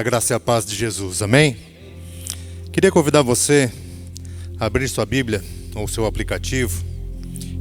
[0.00, 1.58] A graça e a paz de Jesus, amém?
[2.72, 3.70] Queria convidar você
[4.58, 6.82] a abrir sua Bíblia ou seu aplicativo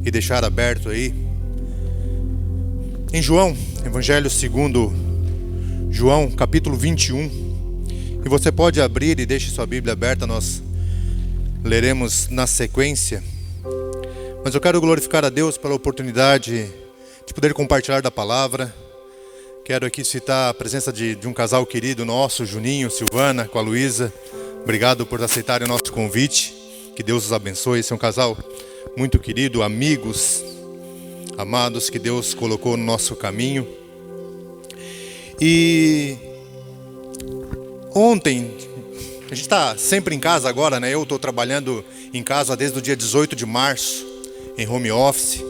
[0.05, 1.13] e deixar aberto aí
[3.11, 3.53] em João,
[3.85, 4.89] Evangelho segundo
[5.91, 8.21] João, capítulo 21.
[8.25, 10.63] E você pode abrir e deixe sua Bíblia aberta, nós
[11.61, 13.21] leremos na sequência.
[14.45, 16.71] Mas eu quero glorificar a Deus pela oportunidade
[17.27, 18.73] de poder compartilhar da palavra
[19.69, 23.61] Quero aqui citar a presença de, de um casal querido nosso, Juninho, Silvana, com a
[23.61, 24.11] Luísa.
[24.63, 26.55] Obrigado por aceitarem o nosso convite.
[26.95, 27.79] Que Deus os abençoe.
[27.79, 28.35] Esse é um casal
[28.97, 30.43] muito querido, amigos,
[31.37, 33.67] amados que Deus colocou no nosso caminho.
[35.39, 36.17] E
[37.93, 38.51] ontem,
[39.27, 40.91] a gente está sempre em casa agora, né?
[40.91, 44.03] Eu estou trabalhando em casa desde o dia 18 de março,
[44.57, 45.43] em home office.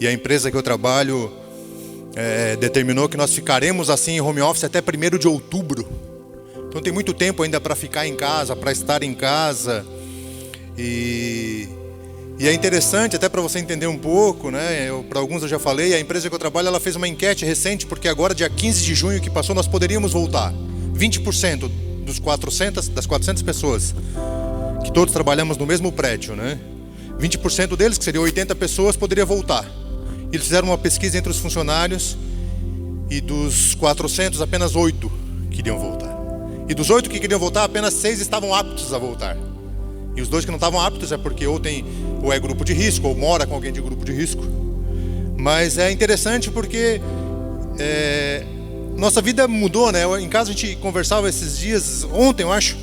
[0.00, 1.30] E a empresa que eu trabalho
[2.14, 5.86] é, determinou que nós ficaremos assim em home office até 1 de outubro.
[6.68, 9.86] Então tem muito tempo ainda para ficar em casa, para estar em casa.
[10.76, 11.68] E,
[12.38, 14.88] e é interessante, até para você entender um pouco, né?
[15.08, 17.86] Para alguns eu já falei, a empresa que eu trabalho ela fez uma enquete recente,
[17.86, 20.52] porque agora, dia 15 de junho que passou, nós poderíamos voltar.
[20.94, 21.70] 20%
[22.04, 23.94] dos 400, das 400 pessoas,
[24.84, 26.58] que todos trabalhamos no mesmo prédio, né?
[27.18, 29.68] 20% deles, que seriam 80 pessoas, poderia voltar.
[30.32, 32.16] Eles fizeram uma pesquisa entre os funcionários
[33.10, 35.10] e dos 400, apenas oito
[35.50, 36.16] queriam voltar.
[36.68, 39.36] E dos oito que queriam voltar, apenas seis estavam aptos a voltar.
[40.14, 41.84] E os dois que não estavam aptos é porque ou tem
[42.22, 44.44] ou é grupo de risco ou mora com alguém de grupo de risco.
[45.36, 47.00] Mas é interessante porque
[47.78, 48.44] é,
[48.96, 50.02] nossa vida mudou, né?
[50.20, 52.76] Em casa a gente conversava esses dias, ontem eu acho,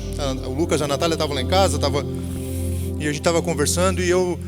[0.46, 2.04] o Lucas e a Natália estavam lá em casa, tava,
[2.98, 4.38] e a gente estava conversando e eu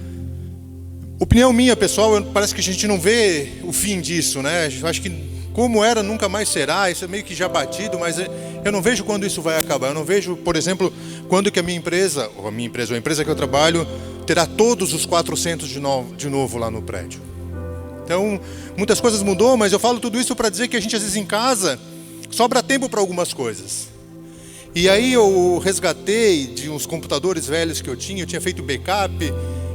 [1.21, 4.71] Opinião minha, pessoal, parece que a gente não vê o fim disso, né?
[4.85, 5.11] Acho que
[5.53, 8.19] como era nunca mais será, isso é meio que já batido, mas
[8.65, 9.89] eu não vejo quando isso vai acabar.
[9.89, 10.93] Eu não vejo, por exemplo,
[11.29, 13.85] quando que a minha empresa, ou a minha empresa, ou a empresa que eu trabalho,
[14.25, 17.21] terá todos os 400 de novo, de novo lá no prédio.
[18.05, 18.41] Então,
[18.77, 21.17] muitas coisas mudou, mas eu falo tudo isso para dizer que a gente às vezes
[21.17, 21.81] em casa
[22.31, 23.89] sobra tempo para algumas coisas.
[24.73, 29.13] E aí eu resgatei de uns computadores velhos que eu tinha, eu tinha feito backup,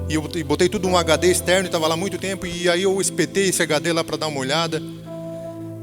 [0.09, 3.49] e eu botei tudo um HD externo, estava lá muito tempo, e aí eu espetei
[3.49, 4.81] esse HD lá para dar uma olhada.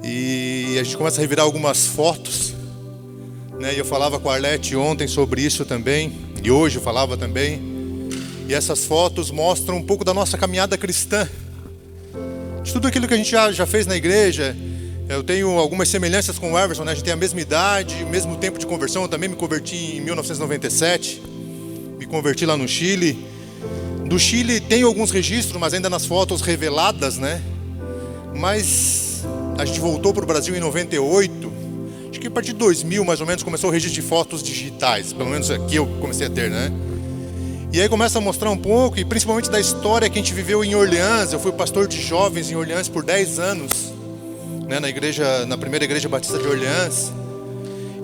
[0.03, 2.55] E a gente começa a revirar algumas fotos.
[3.59, 3.75] Né?
[3.75, 7.61] E eu falava com a Arlete ontem sobre isso também, e hoje eu falava também.
[8.49, 11.29] E essas fotos mostram um pouco da nossa caminhada cristã.
[12.63, 14.57] De tudo aquilo que a gente já, já fez na igreja.
[15.09, 16.93] Eu tenho algumas semelhanças com o Everson, né?
[16.93, 19.03] a gente tem a mesma idade, o mesmo tempo de conversão.
[19.03, 21.21] Eu também me converti em 1997,
[21.99, 23.40] me converti lá no Chile.
[24.11, 27.41] Do Chile tem alguns registros, mas ainda nas fotos reveladas, né?
[28.35, 29.23] Mas
[29.57, 31.53] a gente voltou para o Brasil em 98.
[32.11, 35.13] Acho que a partir de 2000, mais ou menos, começou o registro de fotos digitais.
[35.13, 36.73] Pelo menos aqui eu comecei a ter, né?
[37.73, 40.65] E aí começa a mostrar um pouco, e principalmente da história que a gente viveu
[40.65, 41.33] em Orleans.
[41.33, 43.93] Eu fui pastor de jovens em Orleans por 10 anos,
[44.67, 47.13] né, na igreja, na primeira igreja batista de Orleans.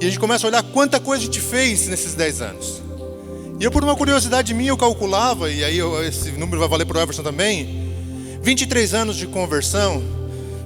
[0.01, 2.86] E a gente começa a olhar quanta coisa a gente fez nesses 10 anos.
[3.59, 6.85] E eu, por uma curiosidade minha, eu calculava, e aí eu, esse número vai valer
[6.85, 7.91] para o Everson também.
[8.43, 10.03] 23 anos de conversão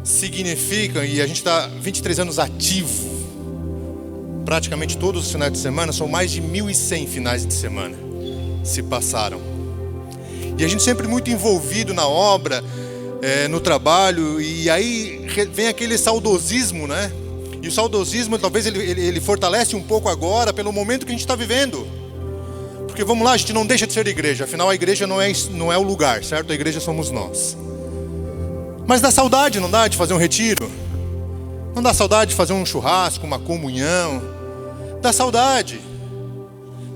[0.02, 3.08] significam, e a gente está 23 anos ativo,
[4.44, 7.96] praticamente todos os finais de semana, são mais de 1.100 finais de semana
[8.64, 9.40] se passaram.
[10.58, 12.62] E a gente sempre muito envolvido na obra,
[13.22, 17.10] é, no trabalho, e aí vem aquele saudosismo, né?
[17.62, 21.14] E o saudosismo talvez ele, ele, ele fortalece um pouco agora pelo momento que a
[21.14, 21.86] gente está vivendo.
[23.00, 25.32] Porque vamos lá, a gente não deixa de ser igreja, afinal a igreja não é,
[25.52, 26.52] não é o lugar, certo?
[26.52, 27.56] A igreja somos nós.
[28.86, 30.70] Mas dá saudade, não dá de fazer um retiro?
[31.74, 34.20] Não dá saudade de fazer um churrasco, uma comunhão?
[35.00, 35.80] Dá saudade.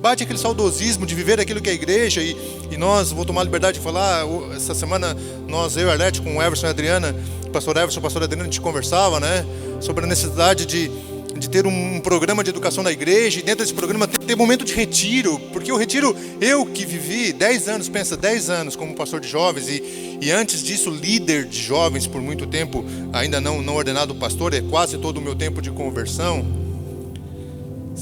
[0.03, 2.37] Bate aquele saudosismo de viver aquilo que é a igreja e,
[2.71, 5.17] e nós, vou tomar a liberdade de falar, essa semana
[5.49, 7.17] nós, eu e Arlete, com o Everson e a Adriana,
[7.51, 9.47] pastor Everson e o pastor Adriana, a gente conversava, né?
[9.81, 10.91] Sobre a necessidade de
[11.39, 14.65] de ter um programa de educação na igreja, e dentro desse programa ter, ter momento
[14.65, 19.21] de retiro, porque o retiro, eu que vivi 10 anos, pensa, 10 anos como pastor
[19.21, 23.75] de jovens, e, e antes disso líder de jovens por muito tempo, ainda não, não
[23.75, 26.45] ordenado pastor, é quase todo o meu tempo de conversão.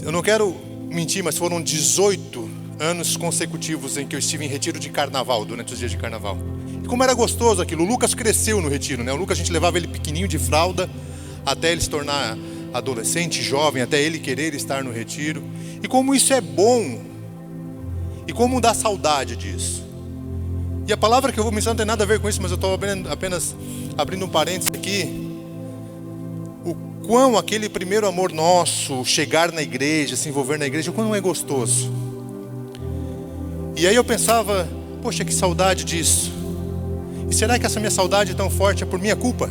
[0.02, 0.54] Eu não quero
[0.90, 5.72] mentir, mas foram 18 anos consecutivos em que eu estive em retiro de carnaval, durante
[5.72, 6.36] os dias de carnaval.
[6.82, 9.12] E como era gostoso aquilo, o Lucas cresceu no retiro, né?
[9.12, 10.90] O Lucas a gente levava ele pequenininho de fralda
[11.44, 12.36] até ele se tornar
[12.72, 15.42] adolescente, jovem, até ele querer estar no retiro.
[15.82, 17.00] E como isso é bom,
[18.26, 19.82] e como dá saudade disso.
[20.86, 22.50] E a palavra que eu vou mencionar não tem nada a ver com isso, mas
[22.50, 22.78] eu estou
[23.10, 23.54] apenas
[23.96, 25.30] abrindo um parênteses aqui.
[26.64, 26.74] O
[27.06, 31.92] quão aquele primeiro amor nosso, chegar na igreja, se envolver na igreja, quão é gostoso.
[33.76, 34.68] E aí eu pensava,
[35.02, 36.32] poxa, que saudade disso.
[37.30, 39.50] E será que essa minha saudade tão forte é por minha culpa?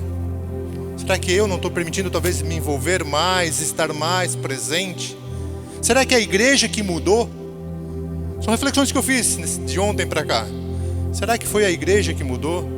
[0.97, 5.17] Será que eu não estou permitindo talvez me envolver mais, estar mais presente?
[5.81, 7.29] Será que é a igreja que mudou?
[8.41, 10.45] São reflexões que eu fiz de ontem para cá.
[11.11, 12.69] Será que foi a igreja que mudou?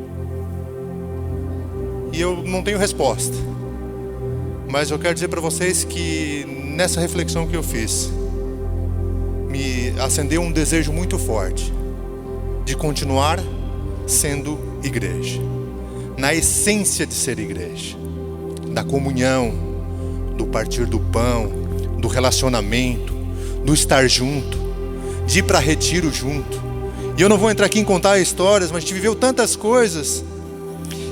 [2.11, 3.35] E eu não tenho resposta.
[4.69, 6.45] Mas eu quero dizer para vocês que
[6.75, 8.11] nessa reflexão que eu fiz,
[9.47, 11.71] me acendeu um desejo muito forte
[12.65, 13.39] de continuar
[14.07, 15.39] sendo igreja,
[16.17, 17.95] na essência de ser igreja,
[18.73, 19.53] da comunhão,
[20.35, 21.47] do partir do pão,
[21.99, 23.13] do relacionamento,
[23.63, 24.57] do estar junto,
[25.25, 26.61] de ir para retiro junto.
[27.17, 30.23] E eu não vou entrar aqui em contar histórias, mas a gente viveu tantas coisas.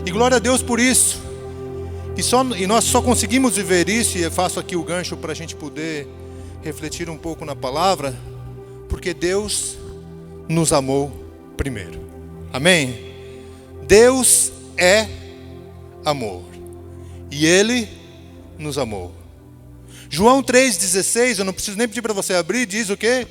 [0.05, 1.21] E glória a Deus por isso.
[2.17, 5.31] E, só, e nós só conseguimos viver isso, e eu faço aqui o gancho para
[5.31, 6.07] a gente poder
[6.61, 8.13] refletir um pouco na palavra,
[8.89, 9.77] porque Deus
[10.49, 11.11] nos amou
[11.55, 11.99] primeiro.
[12.51, 13.13] Amém?
[13.87, 15.07] Deus é
[16.03, 16.50] amor.
[17.31, 17.87] E Ele
[18.59, 19.15] nos amou.
[20.09, 23.25] João 3,16, eu não preciso nem pedir para você abrir, diz o quê?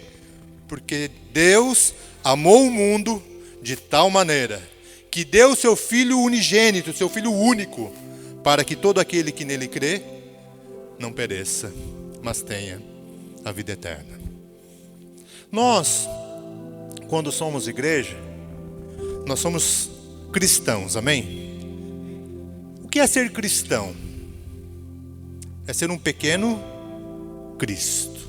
[0.66, 1.94] Porque Deus
[2.24, 3.22] amou o mundo
[3.62, 4.62] de tal maneira
[5.10, 7.92] que deu seu Filho unigênito, seu Filho único,
[8.42, 10.02] para que todo aquele que nele crê
[10.98, 11.72] não pereça,
[12.22, 12.80] mas tenha
[13.44, 14.20] a vida eterna.
[15.50, 16.08] Nós,
[17.08, 18.16] quando somos igreja,
[19.26, 19.90] nós somos
[20.32, 21.49] cristãos, amém?
[22.90, 23.94] Que é ser cristão?
[25.66, 26.60] É ser um pequeno
[27.58, 28.28] Cristo.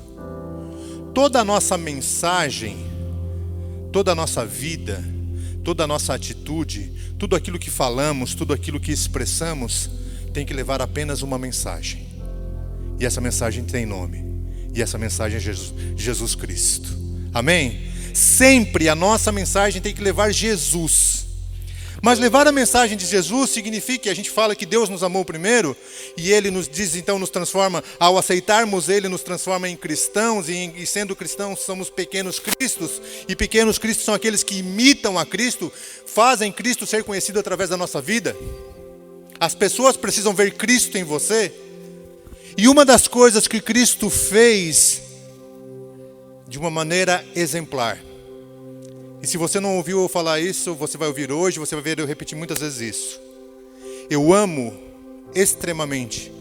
[1.15, 2.77] Toda a nossa mensagem,
[3.91, 5.03] toda a nossa vida,
[5.63, 9.89] toda a nossa atitude, tudo aquilo que falamos, tudo aquilo que expressamos,
[10.31, 12.07] tem que levar apenas uma mensagem.
[12.99, 14.23] E essa mensagem tem nome.
[14.75, 16.95] E essa mensagem é Jesus, Jesus Cristo.
[17.33, 17.89] Amém?
[18.13, 21.20] Sempre a nossa mensagem tem que levar Jesus.
[22.01, 25.25] Mas levar a mensagem de Jesus significa que a gente fala que Deus nos amou
[25.25, 25.75] primeiro
[26.15, 30.73] e Ele nos diz, então, nos transforma, ao aceitarmos Ele, nos transforma em cristãos e,
[30.75, 35.71] e sendo cristãos somos pequenos cristos e pequenos cristos são aqueles que imitam a Cristo,
[36.05, 38.35] fazem Cristo ser conhecido através da nossa vida.
[39.39, 41.51] As pessoas precisam ver Cristo em você.
[42.57, 45.01] E uma das coisas que Cristo fez
[46.47, 47.97] de uma maneira exemplar.
[49.21, 51.99] E se você não ouviu eu falar isso, você vai ouvir hoje, você vai ver
[51.99, 53.21] eu repetir muitas vezes isso.
[54.09, 54.73] Eu amo
[55.35, 56.31] extremamente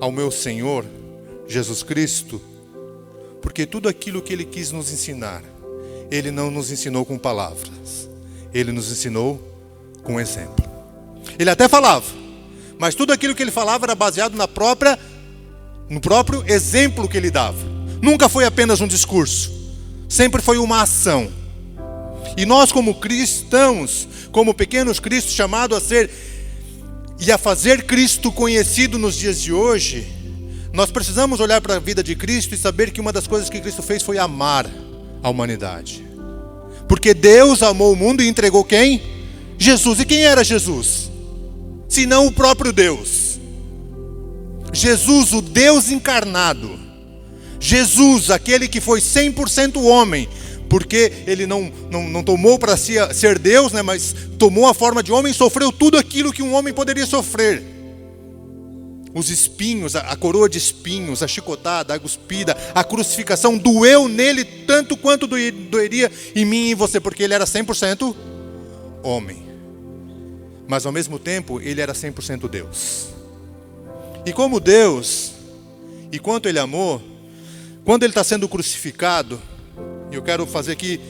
[0.00, 0.84] ao meu Senhor
[1.48, 2.40] Jesus Cristo,
[3.42, 5.42] porque tudo aquilo que ele quis nos ensinar,
[6.10, 8.08] ele não nos ensinou com palavras,
[8.54, 9.42] ele nos ensinou
[10.04, 10.64] com exemplo.
[11.38, 12.06] Ele até falava,
[12.78, 14.98] mas tudo aquilo que ele falava era baseado na própria
[15.88, 17.58] no próprio exemplo que ele dava.
[18.00, 19.50] Nunca foi apenas um discurso,
[20.08, 21.37] sempre foi uma ação.
[22.36, 26.10] E nós, como cristãos, como pequenos cristos, chamados a ser
[27.20, 30.06] e a fazer Cristo conhecido nos dias de hoje,
[30.72, 33.60] nós precisamos olhar para a vida de Cristo e saber que uma das coisas que
[33.60, 34.70] Cristo fez foi amar
[35.22, 36.04] a humanidade.
[36.88, 39.02] Porque Deus amou o mundo e entregou quem?
[39.58, 40.00] Jesus.
[40.00, 41.10] E quem era Jesus?
[41.88, 43.38] Senão o próprio Deus.
[44.72, 46.78] Jesus, o Deus encarnado.
[47.60, 50.28] Jesus, aquele que foi 100% homem,
[50.68, 55.02] porque ele não, não, não tomou para si ser Deus, né, mas tomou a forma
[55.02, 57.62] de homem e sofreu tudo aquilo que um homem poderia sofrer.
[59.14, 64.44] Os espinhos, a, a coroa de espinhos, a chicotada, a cuspida, a crucificação doeu nele
[64.44, 68.14] tanto quanto doeria em mim e em você, porque ele era 100%
[69.02, 69.48] homem.
[70.68, 73.08] Mas ao mesmo tempo, ele era 100% Deus.
[74.26, 75.32] E como Deus,
[76.12, 77.02] e quanto ele amou,
[77.84, 79.40] quando ele está sendo crucificado,
[80.10, 81.00] e eu quero fazer aqui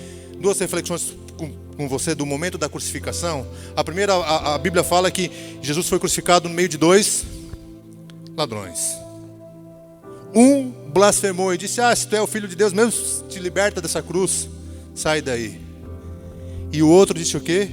[0.40, 3.46] duas reflexões com, com você do momento da crucificação.
[3.76, 5.30] A primeira, a, a Bíblia fala que
[5.62, 7.24] Jesus foi crucificado no meio de dois
[8.36, 8.96] ladrões.
[10.34, 12.92] Um blasfemou e disse: Ah, se tu é o filho de Deus, mesmo
[13.28, 14.48] te liberta dessa cruz,
[14.94, 15.60] sai daí.
[16.72, 17.68] E o outro disse o quê?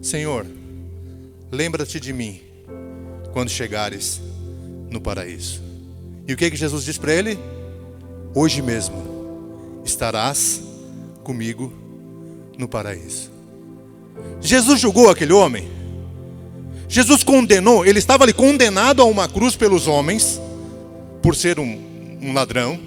[0.00, 0.46] Senhor,
[1.50, 2.40] lembra-te de mim
[3.32, 4.20] quando chegares
[4.90, 5.60] no paraíso.
[6.28, 7.38] E o que que Jesus disse para ele?
[8.34, 9.11] Hoje mesmo
[9.84, 10.60] estarás
[11.22, 11.72] comigo
[12.58, 13.30] no paraíso.
[14.40, 15.70] Jesus julgou aquele homem.
[16.88, 20.40] Jesus condenou, ele estava ali condenado a uma cruz pelos homens,
[21.22, 22.78] por ser um, um ladrão.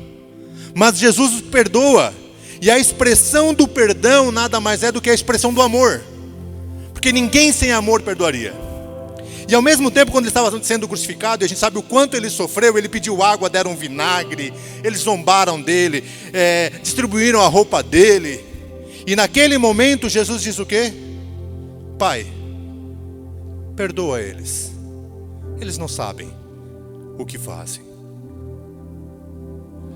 [0.76, 2.14] Mas Jesus perdoa.
[2.62, 6.04] E a expressão do perdão nada mais é do que a expressão do amor.
[6.94, 8.65] Porque ninguém sem amor perdoaria.
[9.48, 12.18] E ao mesmo tempo, quando ele estava sendo crucificado, e a gente sabe o quanto
[12.18, 14.52] ele sofreu, ele pediu água, deram vinagre,
[14.84, 18.44] eles zombaram dele, é, distribuíram a roupa dele.
[19.06, 20.92] E naquele momento, Jesus diz o quê?
[22.00, 22.26] Pai,
[23.76, 24.72] perdoa eles,
[25.62, 26.32] eles não sabem
[27.18, 27.84] o que fazem.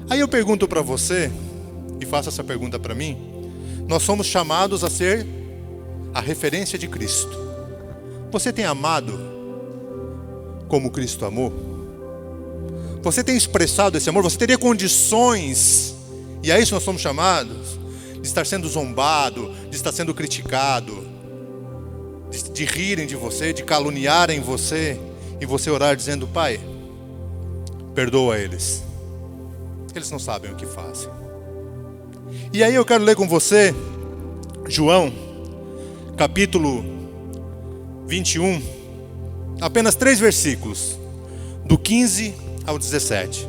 [0.09, 1.31] Aí eu pergunto para você,
[1.99, 3.17] e faço essa pergunta para mim:
[3.87, 5.25] nós somos chamados a ser
[6.13, 7.37] a referência de Cristo.
[8.31, 9.28] Você tem amado
[10.69, 11.51] como Cristo amou?
[13.01, 14.23] Você tem expressado esse amor?
[14.23, 15.95] Você teria condições,
[16.43, 17.79] e a isso nós somos chamados,
[18.21, 21.05] de estar sendo zombado, de estar sendo criticado,
[22.29, 24.99] de, de rirem de você, de caluniarem você,
[25.41, 26.59] e você orar dizendo: Pai,
[27.95, 28.83] perdoa eles,
[29.95, 31.09] eles não sabem o que fazem.
[32.53, 33.73] E aí eu quero ler com você,
[34.67, 35.11] João,
[36.15, 36.83] capítulo
[38.05, 38.78] 21,
[39.61, 40.97] apenas três versículos,
[41.65, 42.33] do 15
[42.65, 43.47] ao 17.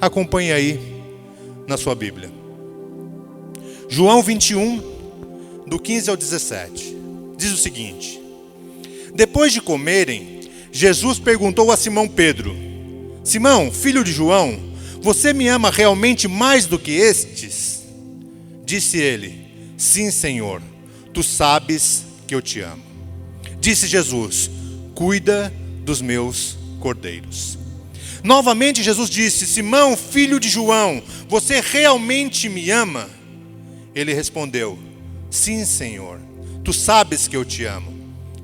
[0.00, 0.80] Acompanhe aí
[1.66, 2.30] na sua Bíblia.
[3.88, 4.82] João 21,
[5.66, 6.96] do 15 ao 17,
[7.36, 8.20] diz o seguinte:
[9.14, 10.40] Depois de comerem,
[10.70, 12.54] Jesus perguntou a Simão Pedro:
[13.24, 14.58] Simão, filho de João,
[15.00, 17.82] você me ama realmente mais do que estes?
[18.64, 20.60] Disse ele: Sim, Senhor,
[21.12, 22.82] tu sabes que eu te amo.
[23.60, 24.50] Disse Jesus:
[24.98, 27.56] Cuida dos meus cordeiros.
[28.24, 33.08] Novamente Jesus disse: Simão, filho de João, você realmente me ama?
[33.94, 34.76] Ele respondeu:
[35.30, 36.20] Sim, Senhor,
[36.64, 37.96] tu sabes que eu te amo.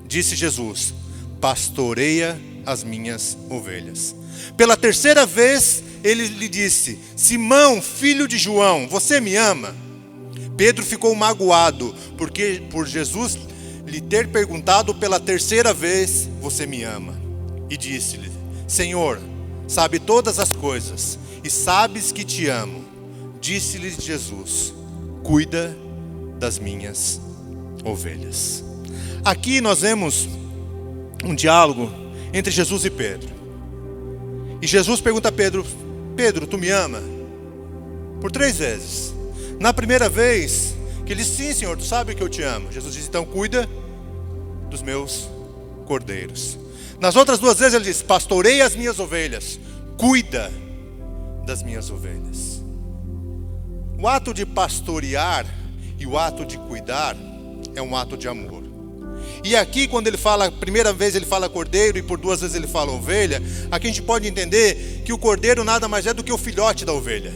[0.06, 0.94] Disse Jesus:
[1.40, 4.14] Pastoreia as minhas ovelhas.
[4.56, 9.74] Pela terceira vez, ele lhe disse: Simão, filho de João, você me ama?
[10.56, 13.36] Pedro ficou magoado, porque por Jesus
[13.94, 17.14] lhe ter perguntado pela terceira vez: Você me ama?
[17.70, 18.30] E disse-lhe:
[18.66, 19.20] Senhor,
[19.68, 22.84] sabe todas as coisas, e sabes que te amo.
[23.40, 24.74] Disse-lhe Jesus:
[25.22, 25.76] cuida
[26.40, 27.20] das minhas
[27.84, 28.64] ovelhas.
[29.24, 30.28] Aqui nós vemos
[31.24, 31.88] um diálogo
[32.32, 33.30] entre Jesus e Pedro.
[34.60, 35.64] E Jesus pergunta a Pedro:
[36.16, 37.00] Pedro, tu me ama?
[38.20, 39.14] Por três vezes.
[39.60, 40.74] Na primeira vez,
[41.06, 42.72] que ele disse: Sim, Senhor, tu sabe que eu te amo.
[42.72, 43.68] Jesus diz: Então cuida
[44.74, 45.28] dos meus
[45.86, 46.58] cordeiros.
[47.00, 49.58] Nas outras duas vezes ele diz: Pastorei as minhas ovelhas,
[49.96, 50.52] cuida
[51.46, 52.60] das minhas ovelhas.
[53.96, 55.46] O ato de pastorear
[55.96, 57.16] e o ato de cuidar
[57.74, 58.64] é um ato de amor.
[59.44, 62.66] E aqui, quando ele fala, primeira vez ele fala cordeiro e por duas vezes ele
[62.66, 63.40] fala ovelha,
[63.70, 66.84] aqui a gente pode entender que o cordeiro nada mais é do que o filhote
[66.84, 67.32] da ovelha.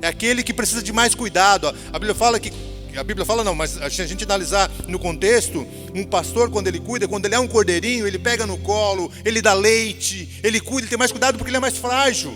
[0.00, 1.68] É aquele que precisa de mais cuidado.
[1.68, 2.52] A Bíblia fala que
[2.96, 6.80] a Bíblia fala não, mas se a gente analisar no contexto, um pastor quando ele
[6.80, 10.82] cuida, quando ele é um cordeirinho, ele pega no colo, ele dá leite, ele cuida,
[10.82, 12.32] ele tem mais cuidado porque ele é mais frágil.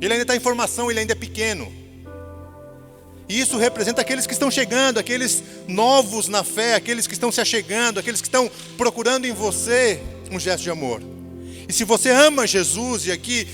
[0.00, 1.72] Ele ainda está em formação, ele ainda é pequeno.
[3.28, 7.40] E isso representa aqueles que estão chegando, aqueles novos na fé, aqueles que estão se
[7.40, 11.02] achegando, aqueles que estão procurando em você um gesto de amor.
[11.68, 13.48] E se você ama Jesus, e aqui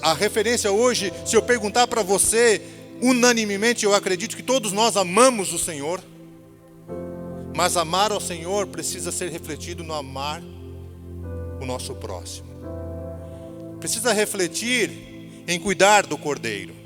[0.00, 2.60] a referência hoje, se eu perguntar para você,
[3.02, 6.00] unanimemente eu acredito que todos nós amamos o Senhor,
[7.54, 10.42] mas amar ao Senhor precisa ser refletido no amar
[11.60, 12.48] o nosso próximo.
[13.80, 14.90] Precisa refletir
[15.46, 16.82] em cuidar do cordeiro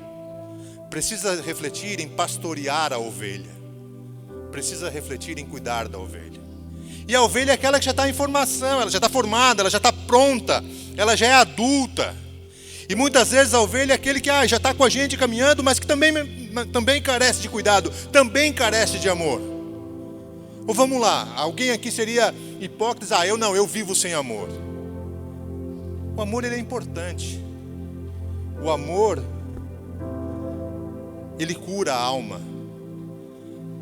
[0.89, 3.51] precisa refletir em pastorear a ovelha,
[4.51, 6.41] precisa refletir em cuidar da ovelha.
[7.07, 9.69] E a ovelha é aquela que já está em formação, ela já está formada, ela
[9.69, 10.63] já está pronta,
[10.95, 12.15] ela já é adulta.
[12.89, 15.61] E muitas vezes a ovelha é aquele que ah, já está com a gente caminhando,
[15.61, 16.13] mas que também,
[16.71, 19.41] também carece de cuidado, também carece de amor.
[20.65, 24.49] Ou vamos lá, alguém aqui seria hipócrita, ah, eu não, eu vivo sem amor.
[26.15, 27.43] O amor ele é importante.
[28.63, 29.21] O amor
[31.37, 32.41] ele cura a alma.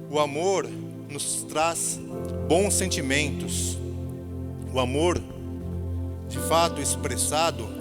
[0.09, 0.67] O amor
[1.09, 2.00] nos traz
[2.47, 3.77] bons sentimentos.
[4.74, 5.21] O amor,
[6.27, 7.75] de fato expressado,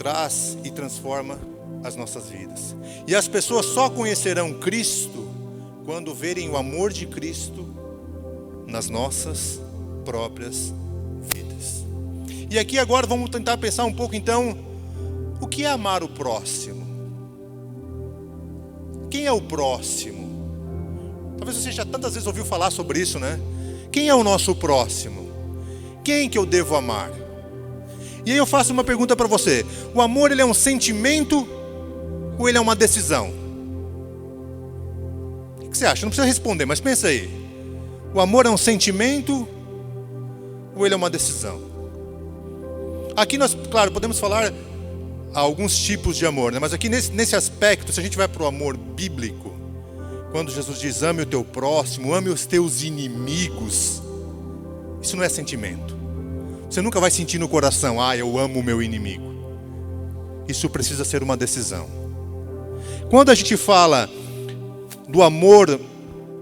[0.00, 1.38] traz e transforma
[1.84, 2.74] as nossas vidas.
[3.06, 5.28] E as pessoas só conhecerão Cristo
[5.84, 7.68] quando verem o amor de Cristo
[8.66, 9.60] nas nossas
[10.02, 10.72] próprias
[11.34, 11.84] vidas.
[12.50, 14.56] E aqui agora vamos tentar pensar um pouco então,
[15.38, 16.80] o que é amar o próximo?
[19.10, 20.30] Quem é o próximo?
[21.36, 23.38] Talvez você já tantas vezes ouviu falar sobre isso, né?
[23.92, 25.28] Quem é o nosso próximo?
[26.02, 27.10] Quem que eu devo amar?
[28.24, 31.46] E aí eu faço uma pergunta para você: o amor ele é um sentimento
[32.38, 33.32] ou ele é uma decisão?
[35.62, 36.02] O que você acha?
[36.02, 37.30] Não precisa responder, mas pensa aí.
[38.12, 39.48] O amor é um sentimento
[40.74, 41.60] ou ele é uma decisão?
[43.16, 44.52] Aqui nós, claro, podemos falar
[45.32, 46.58] alguns tipos de amor, né?
[46.58, 49.54] mas aqui nesse, nesse aspecto, se a gente vai para o amor bíblico,
[50.32, 54.02] quando Jesus diz ame o teu próximo, ame os teus inimigos,
[55.02, 55.99] isso não é sentimento.
[56.70, 59.34] Você nunca vai sentir no coração, ah, eu amo o meu inimigo.
[60.46, 61.88] Isso precisa ser uma decisão.
[63.10, 64.08] Quando a gente fala
[65.08, 65.80] do amor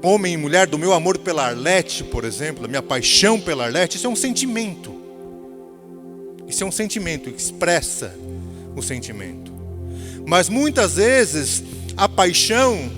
[0.02, 3.97] homem e mulher, do meu amor pela Arlete, por exemplo, da minha paixão pela Arlete,
[3.97, 4.94] isso é um sentimento.
[6.47, 8.14] Isso é um sentimento, expressa
[8.76, 9.50] o sentimento.
[10.26, 11.64] Mas muitas vezes
[11.97, 12.92] a paixão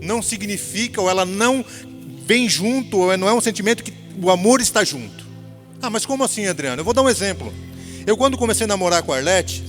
[0.00, 1.64] não significa, ou ela não
[2.24, 5.25] vem junto, ou não é um sentimento que o amor está junto.
[5.86, 6.80] Ah, mas como assim, Adriano?
[6.80, 7.54] Eu vou dar um exemplo.
[8.04, 9.62] Eu, quando comecei a namorar com a Arlete,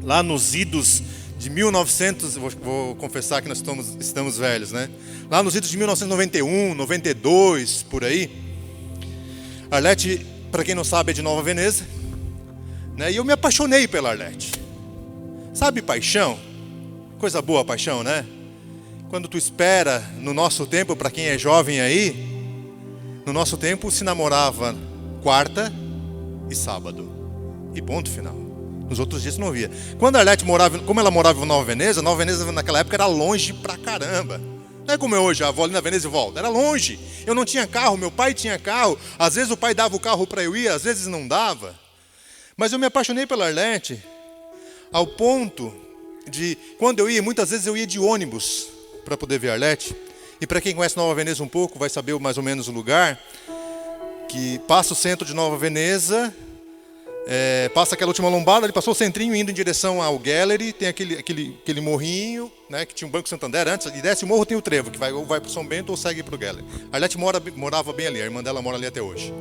[0.00, 1.02] lá nos idos
[1.36, 4.88] de 1900, vou, vou confessar que nós estamos, estamos velhos, né?
[5.28, 8.30] Lá nos idos de 1991, 92, por aí.
[9.68, 11.84] Arlete, para quem não sabe, é de Nova Veneza.
[12.96, 13.10] Né?
[13.10, 14.52] E eu me apaixonei pela Arlete.
[15.52, 16.38] Sabe paixão?
[17.18, 18.24] Coisa boa paixão, né?
[19.10, 22.24] Quando tu espera, no nosso tempo, para quem é jovem aí,
[23.26, 24.76] no nosso tempo se namorava
[25.24, 25.72] quarta
[26.50, 27.10] e sábado.
[27.74, 28.34] E ponto final.
[28.34, 29.70] Nos outros dias não via.
[29.98, 33.06] Quando a Arlete morava, como ela morava em Nova Veneza, Nova Veneza naquela época era
[33.06, 34.38] longe pra caramba.
[34.86, 36.40] Não é como é hoje, a vou ali na Veneza e volta.
[36.40, 37.00] Era longe.
[37.26, 38.98] Eu não tinha carro, meu pai tinha carro.
[39.18, 41.74] Às vezes o pai dava o carro para eu ir, às vezes não dava.
[42.54, 43.98] Mas eu me apaixonei pela Arlete
[44.92, 45.72] ao ponto
[46.30, 48.66] de, quando eu ia, muitas vezes eu ia de ônibus
[49.06, 49.96] para poder ver a Arlete.
[50.38, 53.18] E para quem conhece Nova Veneza um pouco, vai saber mais ou menos o lugar.
[54.34, 56.34] Que passa o centro de Nova Veneza,
[57.28, 60.88] é, passa aquela última lombada, ele passou o centrinho indo em direção ao Gallery, tem
[60.88, 64.44] aquele, aquele, aquele morrinho, né, que tinha um Banco Santander antes, e desce o morro
[64.44, 66.66] tem o trevo, que vai, ou vai para São Bento ou segue para o Gallery.
[66.90, 69.32] A Arlete mora, morava bem ali, a irmã dela mora ali até hoje,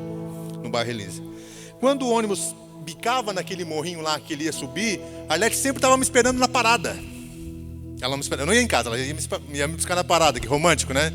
[0.62, 1.24] no bairro Elise.
[1.80, 5.98] Quando o ônibus bicava naquele morrinho lá que ele ia subir, a Arlete sempre estava
[5.98, 6.96] me esperando na parada.
[8.00, 10.04] Ela me esperava, eu não ia em casa, ela ia me, ia me buscar na
[10.04, 11.12] parada, que romântico, né?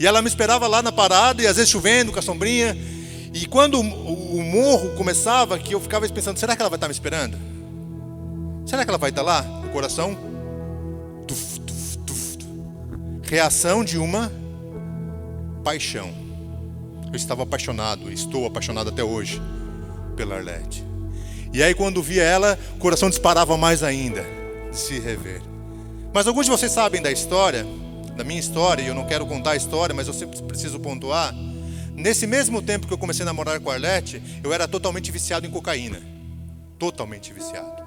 [0.00, 2.76] E ela me esperava lá na parada, e às vezes chovendo, com a sombrinha.
[3.34, 6.92] E quando o, morro começava, que eu ficava pensando, será que ela vai estar me
[6.92, 7.36] esperando?
[8.64, 9.44] Será que ela vai estar lá?
[9.66, 10.16] O coração.
[11.26, 12.38] Tuf, tuf, tuf.
[13.24, 14.30] Reação de uma
[15.64, 16.14] paixão.
[17.08, 19.42] Eu estava apaixonado, estou apaixonado até hoje
[20.16, 20.84] pela Arlete.
[21.52, 24.24] E aí quando via ela, o coração disparava mais ainda
[24.70, 25.42] de se rever.
[26.12, 27.66] Mas alguns de vocês sabem da história,
[28.16, 31.34] da minha história, e eu não quero contar a história, mas eu sempre preciso pontuar.
[31.94, 35.46] Nesse mesmo tempo que eu comecei a namorar com a Arlete, eu era totalmente viciado
[35.46, 36.02] em cocaína.
[36.78, 37.84] Totalmente viciado.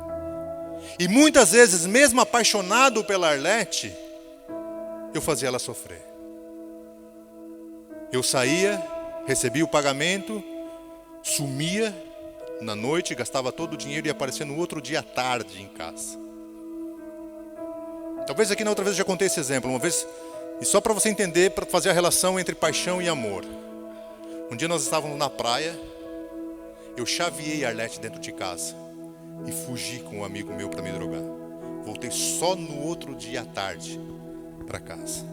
[0.98, 3.94] E muitas vezes, mesmo apaixonado pela Arlete,
[5.14, 6.02] eu fazia ela sofrer.
[8.12, 8.82] Eu saía,
[9.26, 10.42] recebia o pagamento,
[11.22, 11.94] sumia
[12.62, 16.18] na noite, gastava todo o dinheiro e aparecia no outro dia à tarde em casa.
[18.26, 20.08] Talvez aqui na outra vez eu já contei esse exemplo, uma vez,
[20.62, 23.44] e só para você entender, para fazer a relação entre paixão e amor.
[24.50, 25.78] Um dia nós estávamos na praia,
[26.96, 28.74] eu chaveei a Arlete dentro de casa
[29.46, 31.22] e fugi com um amigo meu para me drogar.
[31.84, 34.00] Voltei só no outro dia à tarde
[34.66, 35.26] para casa.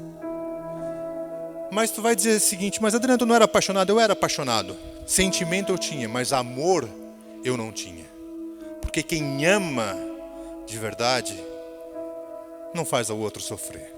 [1.70, 3.90] Mas tu vai dizer o seguinte, mas Adriano, tu não era apaixonado?
[3.90, 4.77] Eu era apaixonado.
[5.07, 6.88] Sentimento eu tinha, mas amor
[7.44, 8.05] eu não tinha.
[8.81, 9.96] Porque quem ama
[10.66, 11.38] de verdade
[12.74, 13.92] não faz ao outro sofrer.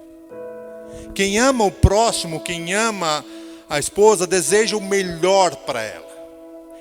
[1.13, 3.25] Quem ama o próximo, quem ama
[3.69, 6.07] a esposa, deseja o melhor para ela.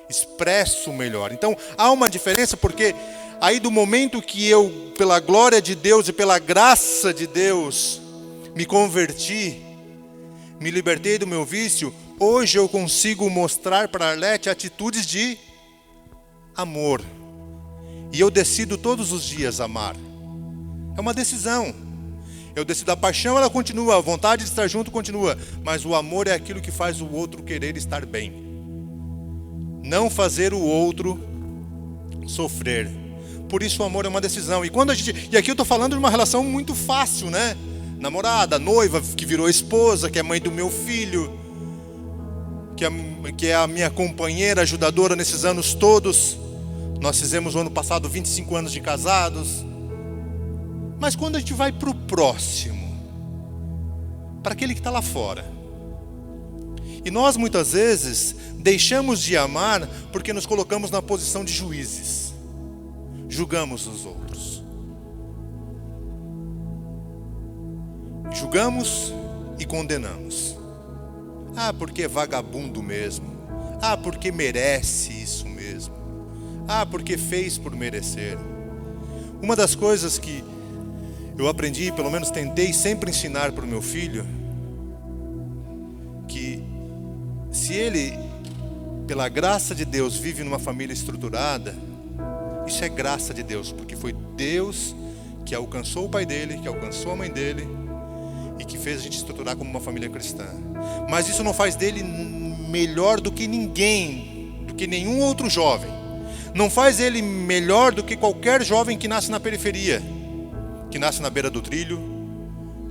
[0.08, 1.32] Expressa o melhor.
[1.32, 2.94] Então há uma diferença porque
[3.40, 8.00] aí do momento que eu, pela glória de Deus e pela graça de Deus,
[8.54, 9.60] me converti,
[10.60, 15.36] me libertei do meu vício, hoje eu consigo mostrar para Arlete atitudes de
[16.56, 17.02] amor.
[18.12, 19.96] E eu decido todos os dias amar.
[20.96, 21.85] É uma decisão.
[22.56, 26.26] Eu decido a paixão, ela continua, a vontade de estar junto continua, mas o amor
[26.26, 28.32] é aquilo que faz o outro querer estar bem.
[29.84, 31.20] Não fazer o outro
[32.26, 32.90] sofrer.
[33.46, 34.64] Por isso o amor é uma decisão.
[34.64, 37.54] E quando a gente, e aqui eu estou falando de uma relação muito fácil, né?
[37.98, 41.38] Namorada, noiva que virou esposa, que é mãe do meu filho,
[42.74, 42.90] que é,
[43.36, 46.38] que é a minha companheira ajudadora nesses anos todos.
[47.02, 49.62] Nós fizemos no ano passado 25 anos de casados.
[50.98, 52.96] Mas quando a gente vai para o próximo,
[54.42, 55.44] para aquele que está lá fora,
[57.04, 62.34] e nós muitas vezes deixamos de amar porque nos colocamos na posição de juízes,
[63.28, 64.62] julgamos os outros,
[68.32, 69.12] julgamos
[69.58, 70.56] e condenamos.
[71.56, 73.34] Ah, porque é vagabundo mesmo.
[73.80, 75.94] Ah, porque merece isso mesmo.
[76.68, 78.36] Ah, porque fez por merecer.
[79.40, 80.44] Uma das coisas que
[81.38, 84.26] eu aprendi, pelo menos tentei sempre ensinar para o meu filho,
[86.26, 86.62] que
[87.50, 88.18] se ele,
[89.06, 91.74] pela graça de Deus, vive numa família estruturada,
[92.66, 94.94] isso é graça de Deus, porque foi Deus
[95.44, 97.68] que alcançou o pai dele, que alcançou a mãe dele
[98.58, 100.46] e que fez a gente estruturar como uma família cristã.
[101.08, 105.90] Mas isso não faz dele melhor do que ninguém, do que nenhum outro jovem.
[106.54, 110.02] Não faz ele melhor do que qualquer jovem que nasce na periferia,
[110.90, 112.00] que nasce na beira do trilho,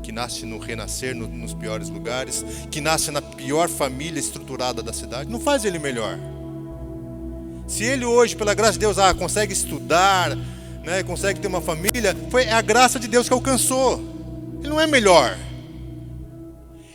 [0.04, 4.94] que nasce no renascer no, nos piores lugares, que nasce na pior família estruturada da
[4.94, 5.30] cidade.
[5.30, 6.20] Não faz ele melhor.
[7.68, 10.36] Se ele hoje, pela graça de Deus, ah, consegue estudar,
[10.84, 14.00] né, consegue ter uma família, foi a graça de Deus que alcançou.
[14.60, 15.36] Ele não é melhor.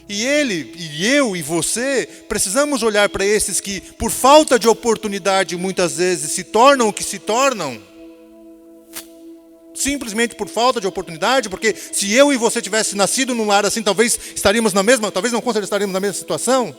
[0.08, 5.56] E ele, e eu e você, precisamos olhar para esses que, por falta de oportunidade,
[5.56, 7.80] muitas vezes se tornam o que se tornam,
[9.80, 13.82] simplesmente por falta de oportunidade, porque se eu e você tivesse nascido num lar assim,
[13.82, 16.76] talvez estaríamos na mesma, talvez não estaríamos na mesma situação,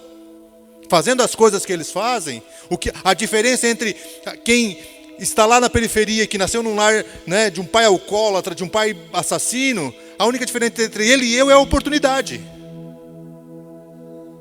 [0.87, 2.43] fazendo as coisas que eles fazem.
[2.69, 3.95] O que a diferença entre
[4.43, 4.77] quem
[5.17, 8.67] está lá na periferia, que nasceu num lar né, de um pai alcoólatra, de um
[8.67, 12.41] pai assassino, a única diferença entre ele e eu é a oportunidade.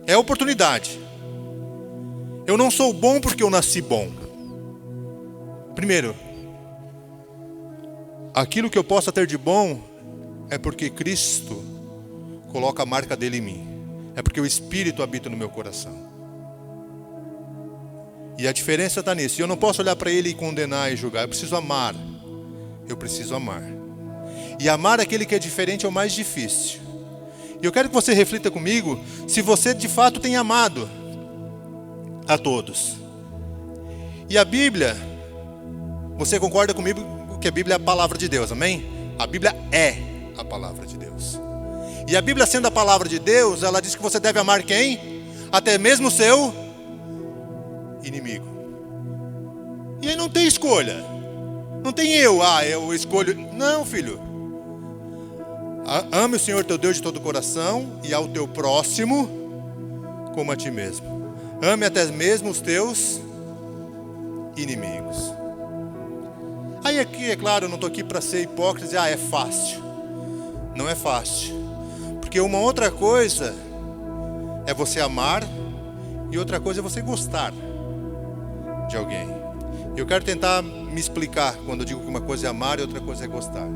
[0.07, 0.99] É a oportunidade.
[2.47, 4.11] Eu não sou bom porque eu nasci bom.
[5.75, 6.17] Primeiro,
[8.35, 9.81] aquilo que eu possa ter de bom
[10.49, 11.65] é porque Cristo
[12.51, 13.69] coloca a marca dele em mim.
[14.17, 16.11] É porque o Espírito habita no meu coração.
[18.39, 19.41] E a diferença está nisso.
[19.41, 21.23] Eu não posso olhar para ele e condenar e julgar.
[21.23, 21.95] Eu preciso amar.
[22.89, 23.63] Eu preciso amar.
[24.59, 26.81] E amar aquele que é diferente é o mais difícil.
[27.63, 30.89] E eu quero que você reflita comigo se você de fato tem amado
[32.27, 32.97] a todos.
[34.29, 34.97] E a Bíblia,
[36.17, 38.85] você concorda comigo que a Bíblia é a palavra de Deus, amém?
[39.19, 39.97] A Bíblia é
[40.37, 41.39] a palavra de Deus.
[42.07, 45.25] E a Bíblia sendo a palavra de Deus, ela diz que você deve amar quem?
[45.51, 46.55] Até mesmo o seu
[48.03, 48.47] inimigo.
[50.03, 51.05] E aí não tem escolha.
[51.83, 53.35] Não tem eu, ah, eu escolho.
[53.55, 54.21] Não, filho.
[56.13, 59.29] Ame o Senhor teu Deus de todo o coração e ao teu próximo
[60.35, 61.35] como a ti mesmo.
[61.63, 63.21] Ame até mesmo os teus
[64.57, 65.40] inimigos.
[66.83, 69.17] Aí aqui, é claro, eu não estou aqui para ser hipócrita e dizer, ah, é
[69.17, 69.83] fácil.
[70.75, 71.55] Não é fácil.
[72.21, 73.55] Porque uma outra coisa
[74.67, 75.43] é você amar
[76.31, 77.53] e outra coisa é você gostar
[78.89, 79.29] de alguém.
[79.97, 83.01] Eu quero tentar me explicar quando eu digo que uma coisa é amar e outra
[83.01, 83.69] coisa é gostar.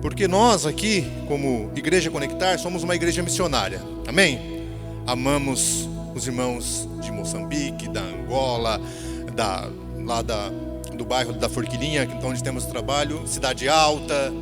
[0.00, 3.80] Porque nós aqui, como Igreja Conectar, somos uma igreja missionária.
[4.06, 4.68] Amém?
[5.06, 8.80] Amamos os irmãos de Moçambique, da Angola,
[9.34, 9.68] da,
[10.04, 10.50] lá da,
[10.96, 14.32] do bairro da Forquilinha, onde temos trabalho, Cidade Alta.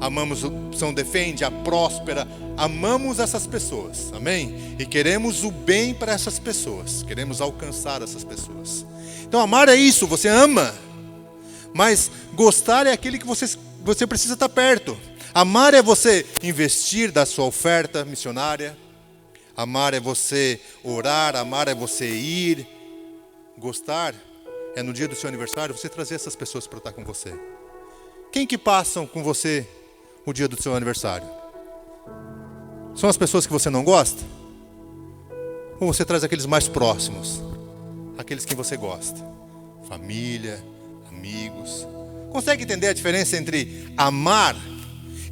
[0.00, 0.40] Amamos
[0.78, 4.76] São Defende, a Próspera, amamos essas pessoas, amém?
[4.78, 8.84] E queremos o bem para essas pessoas, queremos alcançar essas pessoas.
[9.22, 10.74] Então, amar é isso, você ama,
[11.72, 13.46] mas gostar é aquele que você,
[13.82, 14.96] você precisa estar perto.
[15.32, 18.76] Amar é você investir da sua oferta missionária,
[19.56, 22.66] amar é você orar, amar é você ir,
[23.56, 24.14] gostar
[24.76, 27.34] é no dia do seu aniversário você trazer essas pessoas para estar com você.
[28.30, 29.66] Quem que passam com você
[30.26, 31.26] o dia do seu aniversário?
[32.94, 34.22] São as pessoas que você não gosta?
[35.80, 37.42] Ou você traz aqueles mais próximos?
[38.18, 39.18] Aqueles que você gosta?
[39.88, 40.62] Família,
[41.08, 41.86] amigos.
[42.30, 44.54] Consegue entender a diferença entre amar?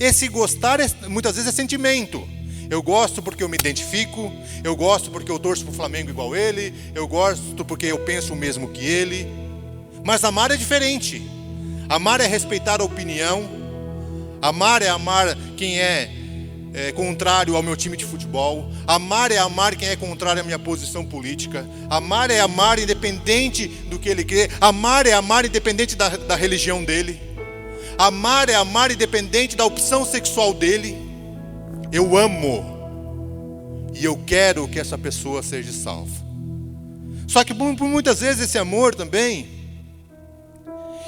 [0.01, 2.27] Esse gostar é, muitas vezes é sentimento.
[2.71, 6.35] Eu gosto porque eu me identifico, eu gosto porque eu torço para o Flamengo igual
[6.35, 9.27] ele, eu gosto porque eu penso o mesmo que ele.
[10.05, 11.23] Mas amar é diferente.
[11.89, 13.49] Amar é respeitar a opinião,
[14.41, 16.11] amar é amar quem é
[16.75, 18.69] é, contrário ao meu time de futebol.
[18.87, 21.65] Amar é amar quem é contrário à minha posição política.
[21.89, 24.51] Amar é amar independente do que ele crê.
[24.61, 27.21] Amar é amar independente da, da religião dele.
[27.97, 31.04] Amar é amar independente da opção sexual dele.
[31.95, 33.93] Eu amo.
[33.95, 36.11] E eu quero que essa pessoa seja salva.
[37.29, 39.49] Só que por muitas vezes esse amor também,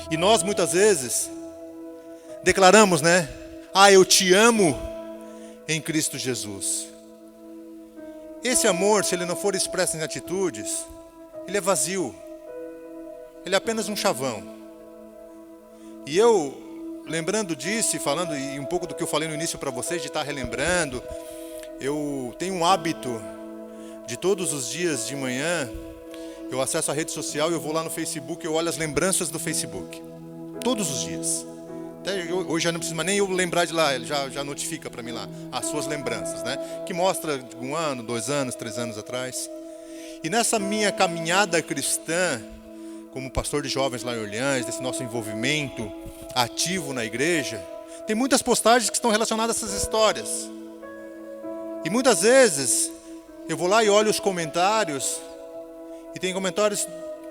[0.08, 1.28] e nós muitas vezes
[2.44, 3.28] declaramos, né?
[3.74, 4.78] Ah, eu te amo
[5.66, 6.86] em Cristo Jesus.
[8.44, 10.86] Esse amor, se ele não for expresso em atitudes,
[11.48, 12.14] ele é vazio.
[13.44, 14.40] Ele é apenas um chavão.
[16.06, 16.56] E eu,
[17.06, 20.02] lembrando disso e falando, e um pouco do que eu falei no início para vocês,
[20.02, 21.02] de estar relembrando,
[21.80, 23.22] eu tenho um hábito
[24.06, 25.68] de todos os dias de manhã,
[26.50, 29.30] eu acesso a rede social e eu vou lá no Facebook eu olho as lembranças
[29.30, 30.02] do Facebook.
[30.62, 31.46] Todos os dias.
[32.00, 35.02] Até hoje já não precisa nem eu lembrar de lá, ele já, já notifica para
[35.02, 36.56] mim lá as suas lembranças, né?
[36.86, 39.50] Que mostra um ano, dois anos, três anos atrás.
[40.22, 42.40] E nessa minha caminhada cristã,
[43.16, 45.90] como pastor de jovens lá em Orleans, desse nosso envolvimento
[46.34, 47.56] ativo na igreja,
[48.06, 50.50] tem muitas postagens que estão relacionadas a essas histórias.
[51.82, 52.92] E muitas vezes
[53.48, 55.18] eu vou lá e olho os comentários
[56.14, 56.86] e tem comentários,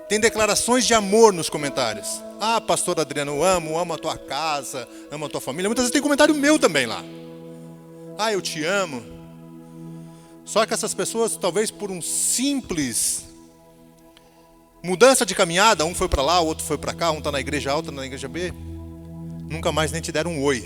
[0.08, 2.20] tem declarações de amor nos comentários.
[2.40, 5.68] Ah, pastor Adriano, eu amo, amo a tua casa, amo a tua família.
[5.68, 7.04] Muitas vezes tem comentário meu também lá.
[8.18, 9.04] Ah, eu te amo.
[10.44, 13.25] Só que essas pessoas, talvez por um simples
[14.86, 17.40] mudança de caminhada, um foi para lá, o outro foi para cá, um está na
[17.40, 18.52] igreja A, outro tá na igreja B,
[19.50, 20.64] nunca mais nem te deram um oi.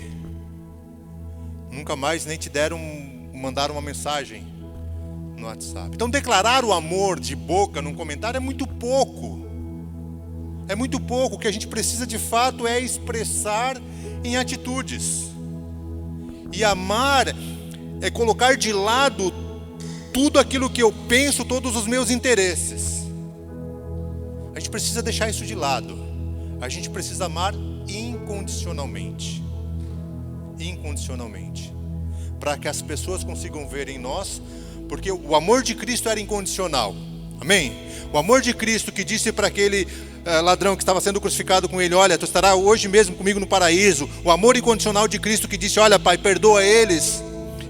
[1.71, 2.79] Nunca mais nem te deram,
[3.33, 4.45] mandaram uma mensagem
[5.37, 5.89] no WhatsApp.
[5.95, 9.47] Então, declarar o amor de boca num comentário é muito pouco.
[10.67, 11.37] É muito pouco.
[11.37, 13.81] O que a gente precisa de fato é expressar
[14.23, 15.31] em atitudes.
[16.51, 17.27] E amar
[18.01, 19.33] é colocar de lado
[20.13, 22.90] tudo aquilo que eu penso, todos os meus interesses.
[24.55, 25.97] A gente precisa deixar isso de lado.
[26.59, 27.53] A gente precisa amar
[27.87, 29.43] incondicionalmente.
[30.59, 31.73] Incondicionalmente.
[32.39, 34.41] Para que as pessoas consigam ver em nós
[34.91, 36.93] porque o amor de Cristo era incondicional.
[37.39, 37.71] Amém?
[38.11, 39.87] O amor de Cristo que disse para aquele
[40.25, 43.47] uh, ladrão que estava sendo crucificado com ele: Olha, tu estará hoje mesmo comigo no
[43.47, 44.09] paraíso.
[44.21, 47.23] O amor incondicional de Cristo que disse: Olha, Pai, perdoa eles,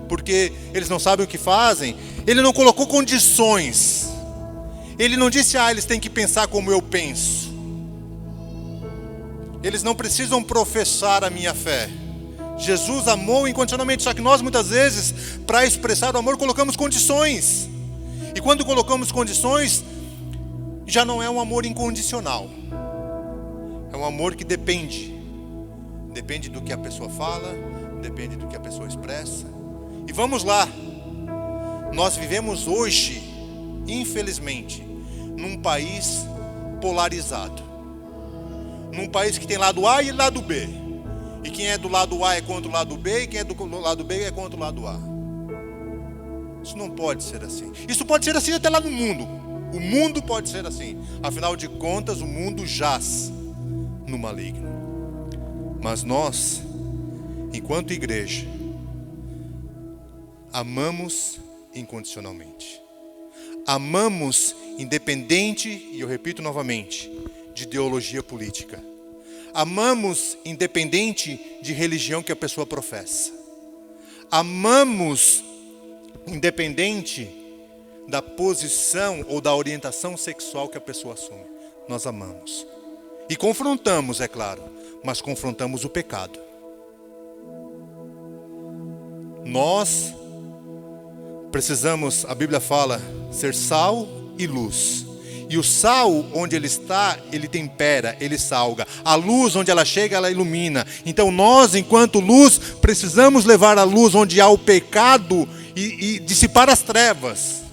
[0.10, 1.96] porque eles não sabem o que fazem.
[2.26, 4.01] Ele não colocou condições.
[4.97, 7.51] Ele não disse: Ah, eles têm que pensar como eu penso.
[9.63, 11.89] Eles não precisam professar a minha fé.
[12.58, 17.69] Jesus amou incondicionalmente, só que nós muitas vezes, para expressar o amor, colocamos condições.
[18.36, 19.84] E quando colocamos condições,
[20.86, 22.49] já não é um amor incondicional.
[23.91, 25.15] É um amor que depende.
[26.13, 27.54] Depende do que a pessoa fala,
[28.01, 29.45] depende do que a pessoa expressa.
[30.08, 30.67] E vamos lá.
[31.93, 33.21] Nós vivemos hoje,
[33.88, 34.82] infelizmente,
[35.38, 36.26] num país
[36.80, 37.62] polarizado.
[38.94, 40.67] Num país que tem lado A e lado B.
[41.44, 43.65] E quem é do lado A é contra o lado B, e quem é do
[43.80, 45.00] lado B é contra o lado A.
[46.63, 47.72] Isso não pode ser assim.
[47.88, 49.24] Isso pode ser assim até lá no mundo.
[49.74, 50.98] O mundo pode ser assim.
[51.24, 53.32] Afinal de contas, o mundo jaz
[54.06, 54.70] no maligno.
[55.82, 56.62] Mas nós,
[57.54, 58.46] enquanto igreja,
[60.54, 61.39] amamos
[61.74, 62.81] incondicionalmente.
[63.65, 67.12] Amamos independente, e eu repito novamente,
[67.54, 68.84] de ideologia política.
[69.54, 73.32] Amamos independente de religião que a pessoa professa.
[74.30, 75.43] Amamos
[76.26, 77.30] independente
[78.08, 81.45] da posição ou da orientação sexual que a pessoa assume.
[81.88, 82.65] Nós amamos.
[83.30, 84.63] E confrontamos, é claro,
[85.04, 86.39] mas confrontamos o pecado.
[89.45, 90.13] Nós
[91.52, 95.06] precisamos, a Bíblia fala, ser sal e luz.
[95.50, 98.88] E o sal, onde ele está, ele tempera, ele salga.
[99.04, 100.88] A luz, onde ela chega, ela ilumina.
[101.06, 106.70] Então nós, enquanto luz, precisamos levar a luz onde há o pecado e, e dissipar
[106.70, 107.64] as trevas.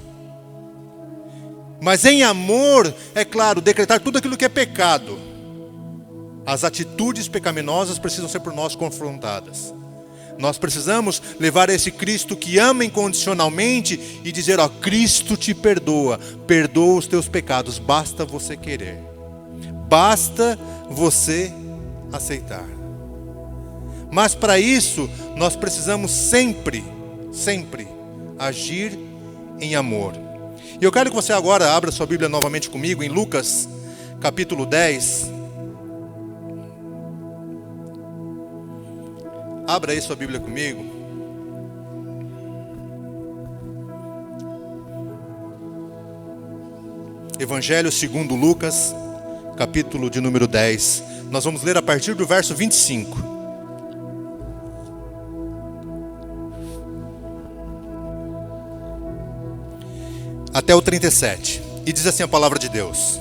[1.80, 5.16] Mas em amor, é claro, decretar tudo aquilo que é pecado.
[6.44, 9.72] As atitudes pecaminosas precisam ser por nós confrontadas.
[10.38, 16.98] Nós precisamos levar esse Cristo que ama incondicionalmente e dizer: Ó, Cristo te perdoa, perdoa
[16.98, 18.98] os teus pecados, basta você querer,
[19.88, 20.56] basta
[20.88, 21.52] você
[22.12, 22.66] aceitar.
[24.10, 26.84] Mas para isso, nós precisamos sempre,
[27.32, 27.88] sempre
[28.38, 28.98] agir
[29.60, 30.14] em amor.
[30.80, 33.68] E eu quero que você agora abra sua Bíblia novamente comigo em Lucas,
[34.20, 35.37] capítulo 10.
[39.68, 40.82] Abra aí sua Bíblia comigo.
[47.38, 48.94] Evangelho segundo Lucas,
[49.58, 51.02] capítulo de número 10.
[51.30, 53.18] Nós vamos ler a partir do verso 25.
[60.54, 61.62] Até o 37.
[61.84, 63.20] E diz assim a palavra de Deus: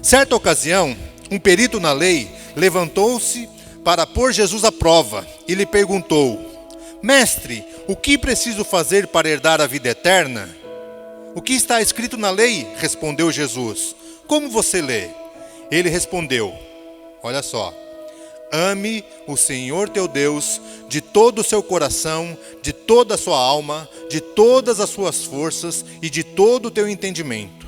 [0.00, 0.96] Certa ocasião,
[1.32, 3.48] um perito na lei levantou-se
[3.84, 6.40] para pôr Jesus à prova e lhe perguntou:
[7.02, 10.48] Mestre, o que preciso fazer para herdar a vida eterna?
[11.34, 12.66] O que está escrito na lei?
[12.76, 13.94] respondeu Jesus.
[14.26, 15.08] Como você lê?
[15.70, 16.52] Ele respondeu:
[17.22, 17.72] Olha só.
[18.52, 23.88] Ame o Senhor teu Deus de todo o seu coração, de toda a sua alma,
[24.08, 27.66] de todas as suas forças e de todo o teu entendimento.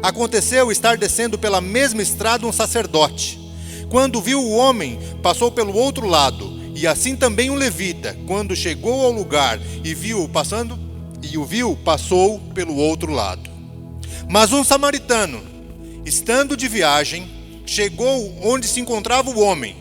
[0.00, 3.39] Aconteceu estar descendo pela mesma estrada um sacerdote.
[3.90, 9.04] Quando viu o homem, passou pelo outro lado, e assim também um levita, quando chegou
[9.04, 10.78] ao lugar e viu passando,
[11.20, 13.50] e o viu, passou pelo outro lado.
[14.28, 15.42] Mas um samaritano,
[16.06, 17.28] estando de viagem,
[17.66, 19.74] chegou onde se encontrava o homem,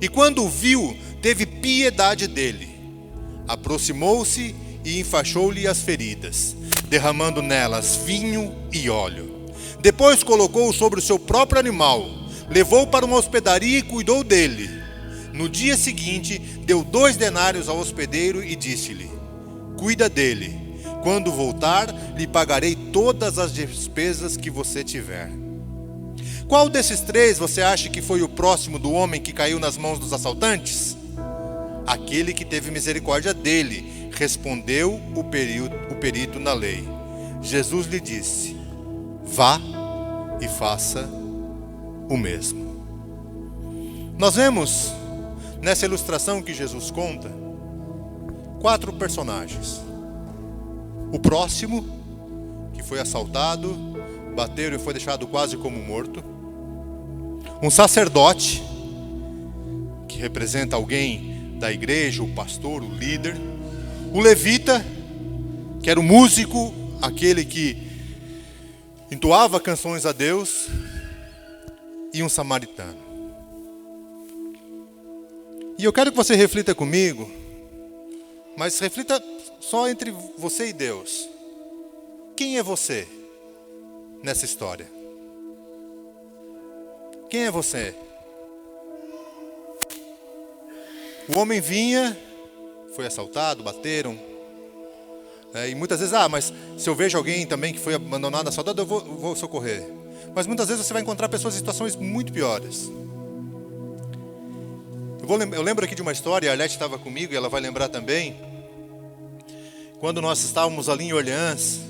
[0.00, 2.68] e quando o viu, teve piedade dele.
[3.46, 6.56] Aproximou-se e enfaixou-lhe as feridas,
[6.88, 9.46] derramando nelas vinho e óleo.
[9.80, 12.21] Depois colocou-o sobre o seu próprio animal,
[12.52, 14.70] levou-o para uma hospedaria e cuidou dele.
[15.32, 19.10] No dia seguinte, deu dois denários ao hospedeiro e disse-lhe:
[19.78, 20.60] Cuida dele.
[21.02, 25.30] Quando voltar, lhe pagarei todas as despesas que você tiver.
[26.46, 29.98] Qual desses três você acha que foi o próximo do homem que caiu nas mãos
[29.98, 30.96] dos assaltantes?
[31.86, 36.86] Aquele que teve misericórdia dele, respondeu o perito, o perito na lei.
[37.40, 38.56] Jesus lhe disse:
[39.24, 39.60] Vá
[40.40, 41.21] e faça
[42.12, 42.82] o mesmo.
[44.18, 44.92] Nós vemos
[45.62, 47.30] nessa ilustração que Jesus conta
[48.60, 49.80] quatro personagens.
[51.10, 51.84] O próximo,
[52.74, 53.74] que foi assaltado,
[54.36, 56.22] bateram e foi deixado quase como morto.
[57.62, 58.62] Um sacerdote,
[60.06, 63.36] que representa alguém da igreja, o pastor, o líder.
[64.12, 64.84] O levita,
[65.82, 67.90] que era o músico, aquele que
[69.10, 70.68] entoava canções a Deus,
[72.12, 72.98] e um samaritano.
[75.78, 77.30] E eu quero que você reflita comigo,
[78.56, 79.22] mas reflita
[79.60, 81.28] só entre você e Deus.
[82.36, 83.08] Quem é você
[84.22, 84.86] nessa história?
[87.30, 87.94] Quem é você?
[91.34, 92.16] O homem vinha,
[92.94, 94.18] foi assaltado, bateram,
[95.54, 98.80] é, e muitas vezes, ah, mas se eu vejo alguém também que foi abandonado, assaltado,
[98.80, 100.01] eu vou, vou socorrer.
[100.34, 102.90] Mas muitas vezes você vai encontrar pessoas em situações muito piores.
[105.20, 107.60] Eu, vou, eu lembro aqui de uma história, a Arlete estava comigo e ela vai
[107.60, 108.36] lembrar também.
[110.00, 111.80] Quando nós estávamos ali em Orleans,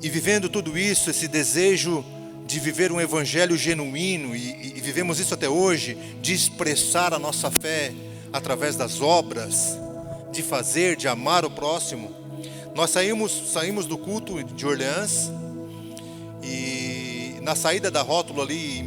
[0.00, 2.04] e vivendo tudo isso, esse desejo
[2.46, 7.50] de viver um evangelho genuíno, e, e vivemos isso até hoje, de expressar a nossa
[7.50, 7.92] fé
[8.32, 9.78] através das obras,
[10.30, 12.14] de fazer, de amar o próximo.
[12.74, 15.30] Nós saímos, saímos do culto de Orleans
[16.42, 18.80] e na saída da rótula ali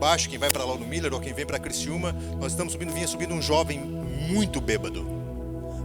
[0.00, 3.06] embaixo, quem vai para Lauro Miller ou quem vem para Criciúma, nós estamos subindo, vinha
[3.06, 5.06] subindo um jovem muito bêbado.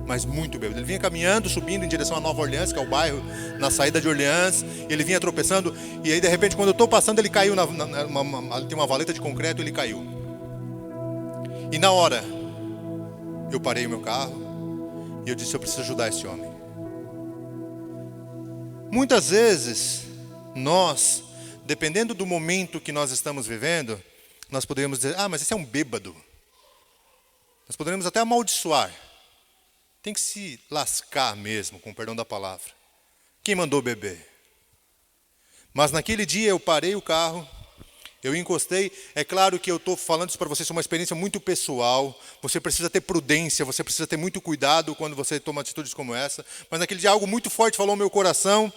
[0.07, 0.79] Mas muito bêbado.
[0.79, 3.21] Ele vinha caminhando, subindo em direção a Nova Orleans, que é o bairro,
[3.59, 4.63] na saída de Orleans.
[4.87, 5.75] Ele vinha tropeçando.
[6.03, 7.55] E aí, de repente, quando eu estou passando, ele caiu.
[7.55, 10.05] Na, na uma, uma, tem uma valeta de concreto, ele caiu.
[11.71, 12.23] E na hora,
[13.51, 16.51] eu parei o meu carro e eu disse: Eu preciso ajudar esse homem.
[18.91, 20.04] Muitas vezes,
[20.55, 21.23] nós,
[21.65, 24.01] dependendo do momento que nós estamos vivendo,
[24.49, 26.15] nós podemos dizer: Ah, mas esse é um bêbado.
[27.67, 28.93] Nós poderíamos até amaldiçoar.
[30.01, 32.71] Tem que se lascar mesmo, com o perdão da palavra.
[33.43, 34.31] Quem mandou beber?
[35.73, 37.47] Mas naquele dia eu parei o carro
[38.25, 41.39] eu encostei, é claro que eu estou falando isso para vocês, é uma experiência muito
[41.39, 42.19] pessoal.
[42.41, 46.43] Você precisa ter prudência, você precisa ter muito cuidado quando você toma atitudes como essa.
[46.67, 48.73] Mas naquele dia algo muito forte falou no meu coração.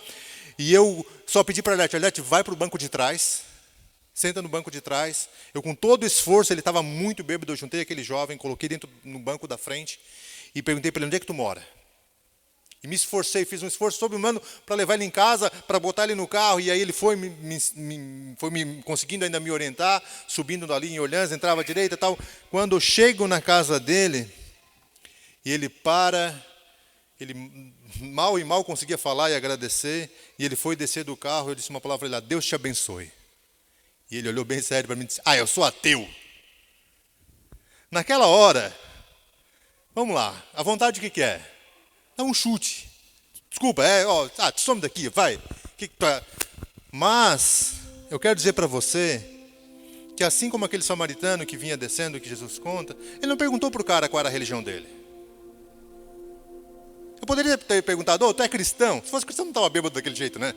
[0.59, 3.43] E eu só pedi para a Arlete, Arlete, vai para o banco de trás.
[4.13, 5.29] Senta no banco de trás.
[5.55, 7.53] Eu, com todo esforço, ele estava muito bêbado.
[7.53, 10.01] Eu juntei aquele jovem, coloquei dentro no banco da frente
[10.53, 11.65] e perguntei para ele: onde é que tu mora?
[12.83, 16.15] E me esforcei, fiz um esforço sobre-humano para levar ele em casa, para botar ele
[16.15, 20.65] no carro, e aí ele foi me, me, foi me conseguindo ainda me orientar, subindo
[20.65, 22.17] dali em Orleans, entrava à direita e tal.
[22.51, 24.33] Quando eu chego na casa dele,
[25.45, 26.41] e ele para,
[27.21, 31.55] ele mal e mal conseguia falar e agradecer, e ele foi descer do carro, eu
[31.55, 33.11] disse uma palavra ele, Deus te abençoe.
[34.11, 36.09] E ele olhou bem sério para mim e disse, ah, eu sou ateu.
[37.91, 38.75] Naquela hora,
[39.95, 41.55] vamos lá, a vontade o que, que é?
[42.19, 42.89] dá um chute.
[43.49, 45.41] Desculpa, é, ó, ah, some daqui, vai.
[46.91, 47.75] Mas
[48.11, 49.25] eu quero dizer para você
[50.17, 53.81] que assim como aquele samaritano que vinha descendo, que Jesus conta, ele não perguntou para
[53.81, 54.98] o cara qual era a religião dele.
[57.21, 59.03] Eu poderia ter perguntado, ô, oh, tu é cristão?
[59.05, 60.55] Se fosse cristão, não estava bêbado daquele jeito, né?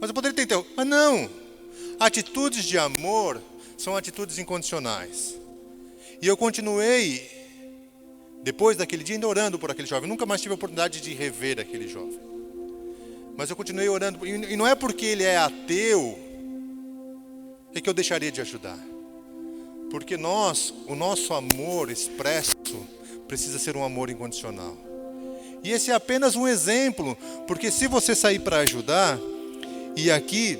[0.00, 1.30] Mas eu poderia ter, mas não.
[1.98, 3.40] Atitudes de amor
[3.78, 5.34] são atitudes incondicionais.
[6.20, 7.30] E eu continuei
[8.42, 10.08] depois daquele dia, ainda orando por aquele jovem.
[10.08, 12.20] nunca mais tive a oportunidade de rever aquele jovem.
[13.36, 14.26] Mas eu continuei orando.
[14.26, 16.18] E não é porque ele é ateu
[17.74, 18.78] é que eu deixaria de ajudar.
[19.90, 22.54] Porque nós, o nosso amor expresso
[23.26, 24.76] precisa ser um amor incondicional.
[25.64, 29.18] E esse é apenas um exemplo, porque se você sair para ajudar,
[29.96, 30.58] e aqui,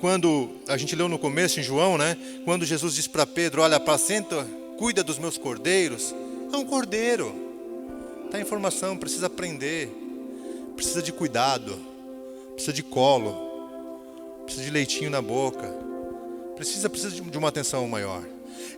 [0.00, 2.16] quando a gente leu no começo em João, né?
[2.46, 4.46] Quando Jesus diz para Pedro: Olha, apacenta,
[4.78, 6.14] cuida dos meus cordeiros.
[6.50, 7.34] É um cordeiro,
[8.24, 9.90] está em formação, precisa aprender,
[10.74, 11.78] precisa de cuidado,
[12.54, 13.36] precisa de colo,
[14.44, 15.68] precisa de leitinho na boca,
[16.56, 18.22] precisa, precisa de uma atenção maior.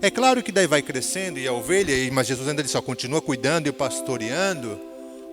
[0.00, 3.22] É claro que daí vai crescendo e a ovelha, mas Jesus ainda disse, ó, continua
[3.22, 4.78] cuidando e pastoreando,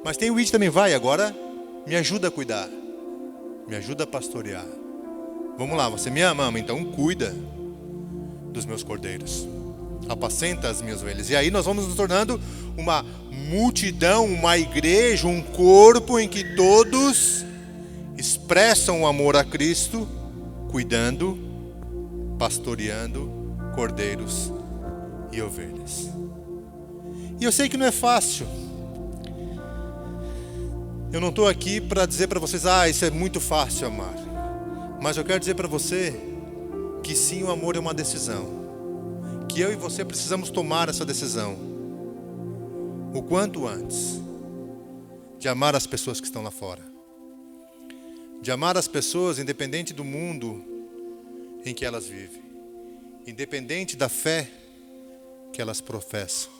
[0.03, 1.35] mas tem o id também, vai, agora
[1.85, 2.69] me ajuda a cuidar,
[3.67, 4.65] me ajuda a pastorear.
[5.57, 7.35] Vamos lá, você me ama, então cuida
[8.51, 9.47] dos meus cordeiros,
[10.07, 11.29] apacenta as minhas ovelhas.
[11.29, 12.39] E aí nós vamos nos tornando
[12.77, 17.45] uma multidão, uma igreja, um corpo em que todos
[18.17, 20.07] expressam o amor a Cristo,
[20.69, 21.37] cuidando,
[22.39, 23.40] pastoreando
[23.75, 24.51] cordeiros
[25.31, 26.09] e ovelhas.
[27.39, 28.45] E eu sei que não é fácil.
[31.11, 34.15] Eu não estou aqui para dizer para vocês, ah, isso é muito fácil amar.
[35.01, 36.13] Mas eu quero dizer para você
[37.03, 38.61] que sim, o amor é uma decisão.
[39.49, 41.57] Que eu e você precisamos tomar essa decisão.
[43.13, 44.21] O quanto antes.
[45.39, 46.83] De amar as pessoas que estão lá fora.
[48.41, 50.63] De amar as pessoas independente do mundo
[51.65, 52.50] em que elas vivem.
[53.25, 54.49] Independente da fé
[55.53, 56.51] que elas professam,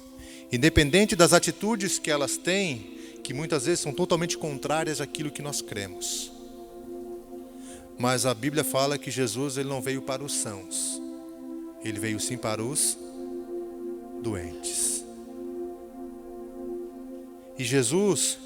[0.52, 5.62] independente das atitudes que elas têm, que muitas vezes são totalmente contrárias àquilo que nós
[5.62, 6.32] cremos.
[7.98, 11.02] Mas a Bíblia fala que Jesus ele não veio para os sãos,
[11.84, 12.98] ele veio sim para os
[14.22, 15.04] doentes.
[17.58, 18.38] E Jesus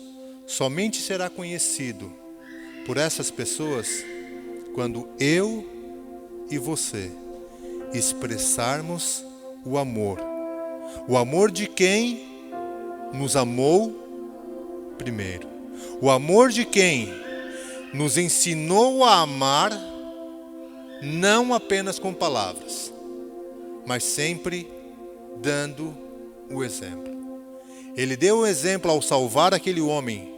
[0.46, 2.12] somente será conhecido
[2.86, 3.88] por essas pessoas
[4.74, 5.66] quando eu
[6.52, 7.12] e você
[7.98, 9.24] expressarmos
[9.66, 10.36] o amor
[11.08, 12.24] o amor de quem
[13.14, 13.94] nos amou
[14.98, 15.48] primeiro.
[16.02, 17.14] O amor de quem
[17.94, 19.72] nos ensinou a amar,
[21.02, 22.92] não apenas com palavras,
[23.86, 24.68] mas sempre
[25.38, 25.96] dando
[26.50, 27.14] o exemplo.
[27.96, 30.34] Ele deu o exemplo ao salvar aquele homem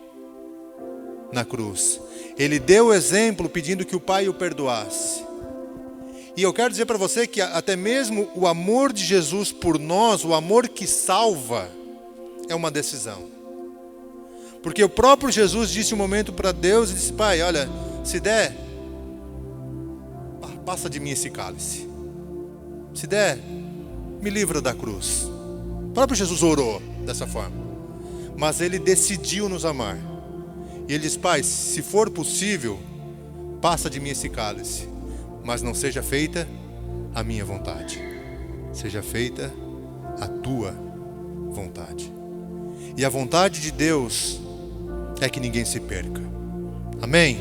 [1.31, 1.99] na cruz.
[2.37, 5.25] Ele deu o exemplo pedindo que o Pai o perdoasse.
[6.37, 10.23] E eu quero dizer para você que até mesmo o amor de Jesus por nós,
[10.23, 11.67] o amor que salva,
[12.47, 13.25] é uma decisão.
[14.61, 17.67] Porque o próprio Jesus disse um momento para Deus e disse: Pai, olha,
[18.03, 18.55] se der,
[20.63, 21.89] passa de mim esse cálice.
[22.93, 23.39] Se der,
[24.21, 25.23] me livra da cruz.
[25.87, 27.65] O próprio Jesus orou dessa forma.
[28.37, 29.97] Mas ele decidiu nos amar.
[30.87, 32.79] E ele diz: Pai, se for possível,
[33.59, 34.96] passa de mim esse cálice
[35.47, 36.45] mas não seja feita
[37.15, 38.03] a minha vontade,
[38.73, 39.49] seja feita
[40.19, 40.75] a tua
[41.51, 42.11] vontade.
[42.97, 44.41] E a vontade de Deus
[45.21, 46.21] é que ninguém se perca.
[47.01, 47.39] Amém?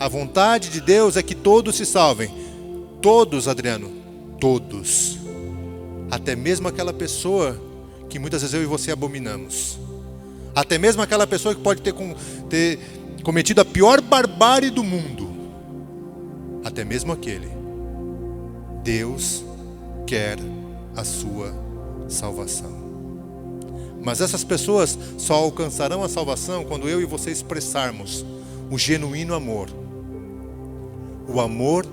[0.00, 2.34] A vontade de Deus é que todos se salvem.
[3.00, 3.88] Todos, Adriano,
[4.40, 5.16] todos.
[6.10, 7.56] Até mesmo aquela pessoa
[8.08, 9.78] que muitas vezes eu e você abominamos.
[10.52, 11.94] Até mesmo aquela pessoa que pode ter,
[12.48, 12.80] ter
[13.22, 15.19] cometido a pior barbárie do mundo
[16.70, 17.48] até mesmo aquele,
[18.82, 19.44] Deus
[20.06, 20.38] quer
[20.96, 21.54] a sua
[22.08, 22.80] salvação.
[24.02, 28.24] Mas essas pessoas só alcançarão a salvação quando eu e você expressarmos
[28.70, 29.68] o genuíno amor,
[31.28, 31.86] o amor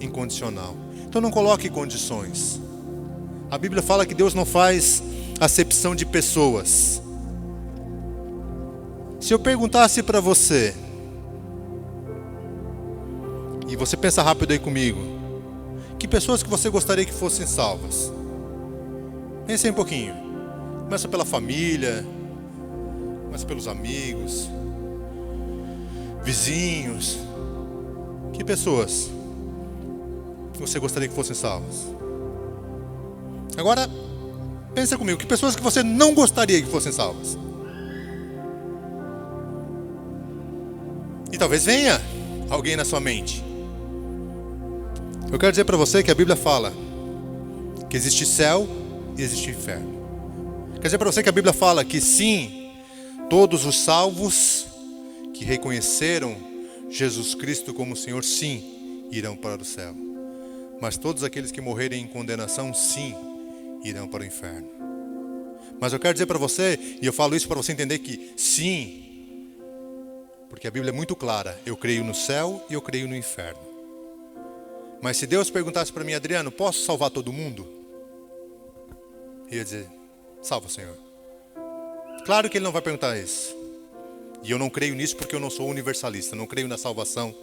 [0.00, 0.76] incondicional.
[1.06, 2.60] Então não coloque condições.
[3.50, 5.02] A Bíblia fala que Deus não faz
[5.40, 7.02] acepção de pessoas.
[9.18, 10.74] Se eu perguntasse para você,
[13.70, 15.00] e você pensa rápido aí comigo.
[15.98, 18.12] Que pessoas que você gostaria que fossem salvas?
[19.46, 20.14] Pense aí um pouquinho.
[20.84, 22.04] Começa pela família,
[23.24, 24.50] começa pelos amigos,
[26.22, 27.18] vizinhos.
[28.32, 29.10] Que pessoas
[30.60, 31.86] você gostaria que fossem salvas?
[33.56, 33.88] Agora,
[34.74, 37.38] pensa comigo, que pessoas que você não gostaria que fossem salvas?
[41.32, 42.00] E talvez venha
[42.50, 43.49] alguém na sua mente.
[45.32, 46.72] Eu quero dizer para você que a Bíblia fala
[47.88, 48.66] que existe céu
[49.16, 50.00] e existe inferno.
[50.74, 52.72] Quer dizer para você que a Bíblia fala que sim,
[53.28, 54.66] todos os salvos
[55.32, 56.36] que reconheceram
[56.90, 59.94] Jesus Cristo como Senhor, sim, irão para o céu.
[60.80, 63.14] Mas todos aqueles que morrerem em condenação, sim,
[63.84, 64.68] irão para o inferno.
[65.80, 69.46] Mas eu quero dizer para você, e eu falo isso para você entender que sim,
[70.48, 73.69] porque a Bíblia é muito clara: eu creio no céu e eu creio no inferno.
[75.02, 77.66] Mas se Deus perguntasse para mim, Adriano, posso salvar todo mundo?
[79.50, 79.88] ia dizer:
[80.42, 80.96] Salva, Senhor.
[82.24, 83.56] Claro que ele não vai perguntar isso.
[84.42, 87.34] E eu não creio nisso porque eu não sou universalista, não creio na salvação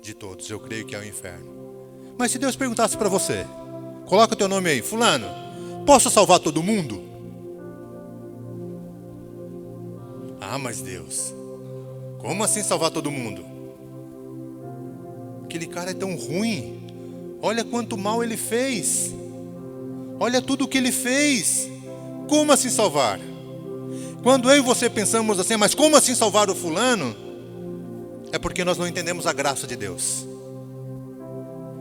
[0.00, 2.14] de todos, eu creio que é o inferno.
[2.18, 3.46] Mas se Deus perguntasse para você,
[4.06, 5.26] coloca o teu nome aí, fulano,
[5.84, 7.02] posso salvar todo mundo?
[10.40, 11.34] Ah, mas Deus,
[12.18, 13.51] como assim salvar todo mundo?
[15.52, 16.80] Aquele cara é tão ruim.
[17.42, 19.14] Olha quanto mal ele fez.
[20.18, 21.68] Olha tudo o que ele fez.
[22.26, 23.20] Como assim salvar?
[24.22, 27.14] Quando eu e você pensamos assim, mas como assim salvar o fulano?
[28.32, 30.26] É porque nós não entendemos a graça de Deus.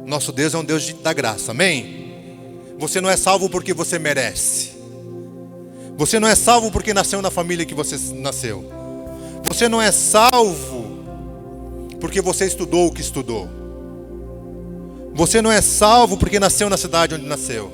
[0.05, 2.73] Nosso Deus é um Deus da graça, amém?
[2.77, 4.71] Você não é salvo porque você merece.
[5.95, 8.69] Você não é salvo porque nasceu na família que você nasceu.
[9.45, 11.05] Você não é salvo
[12.01, 13.60] porque você estudou o que estudou.
[15.13, 17.71] Você não é salvo porque nasceu na cidade onde nasceu.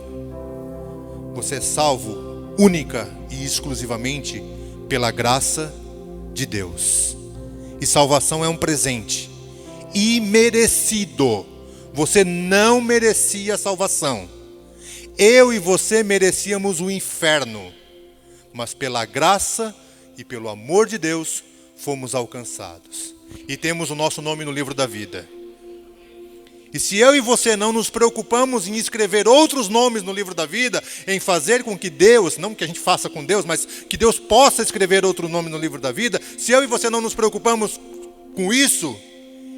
[1.35, 4.43] Você é salvo única e exclusivamente
[4.89, 5.73] pela graça
[6.33, 7.15] de Deus.
[7.79, 9.29] E salvação é um presente
[9.93, 11.45] imerecido.
[11.93, 14.27] Você não merecia salvação.
[15.17, 17.71] Eu e você merecíamos o inferno.
[18.53, 19.75] Mas pela graça
[20.17, 21.43] e pelo amor de Deus
[21.75, 23.15] fomos alcançados.
[23.47, 25.27] E temos o nosso nome no livro da vida.
[26.74, 30.45] E se eu e você não nos preocupamos em escrever outros nomes no livro da
[30.45, 33.97] vida, em fazer com que Deus, não que a gente faça com Deus, mas que
[33.97, 37.13] Deus possa escrever outro nome no livro da vida, se eu e você não nos
[37.13, 37.80] preocupamos
[38.36, 38.95] com isso,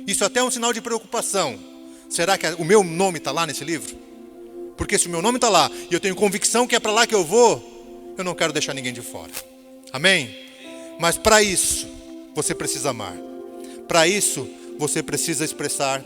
[0.08, 1.60] isso até é um sinal de preocupação.
[2.10, 3.96] Será que o meu nome está lá nesse livro?
[4.78, 7.06] Porque se o meu nome está lá e eu tenho convicção que é para lá
[7.06, 9.32] que eu vou, eu não quero deixar ninguém de fora.
[9.92, 10.36] Amém?
[11.00, 11.88] Mas para isso,
[12.36, 13.16] você precisa amar.
[13.88, 14.48] Para isso,
[14.78, 16.04] você precisa expressar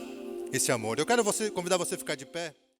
[0.53, 0.99] esse amor.
[0.99, 2.53] Eu quero você, convidar você a ficar de pé.